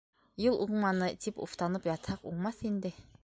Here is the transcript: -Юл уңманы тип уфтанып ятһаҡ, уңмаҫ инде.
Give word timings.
-Юл 0.43 0.55
уңманы 0.65 1.09
тип 1.27 1.43
уфтанып 1.47 1.87
ятһаҡ, 1.91 2.27
уңмаҫ 2.33 2.65
инде. 2.73 2.95